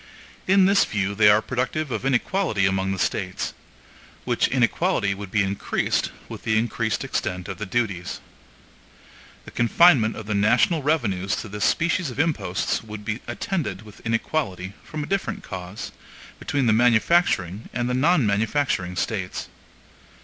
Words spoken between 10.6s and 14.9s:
revenues to this species of imposts would be attended with inequality,